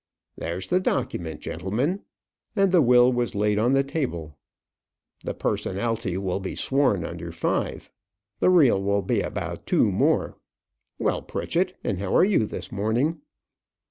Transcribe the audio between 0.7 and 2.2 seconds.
document, gentlemen."